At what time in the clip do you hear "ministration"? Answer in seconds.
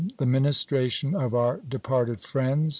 0.25-1.13